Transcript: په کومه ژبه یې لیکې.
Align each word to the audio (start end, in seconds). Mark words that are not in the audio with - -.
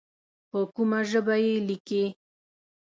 په 0.49 0.59
کومه 0.73 0.99
ژبه 1.11 1.35
یې 1.45 1.55
لیکې. 1.67 2.03